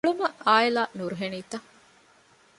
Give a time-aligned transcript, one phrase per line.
[0.05, 1.57] ގުޅުމަށް އާއިލާ ނުރުހެނީތަ؟